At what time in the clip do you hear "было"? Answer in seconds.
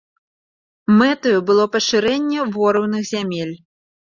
1.49-1.65